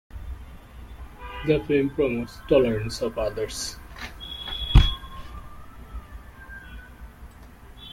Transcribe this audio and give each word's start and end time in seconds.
The 1.45 1.63
film 1.67 1.91
promotes 1.91 2.39
tolerance 2.49 3.03
of 3.03 3.19
others. 3.19 3.77